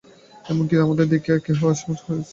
এমন 0.45 0.63
কি 0.69 0.75
আমাকে 0.77 1.03
দেখিয়া 1.13 1.37
কেহ 1.37 1.57
কেহ 1.57 1.59
হাসিতে 1.61 1.85
আরম্ভ 1.85 2.01
করিয়াছে। 2.05 2.29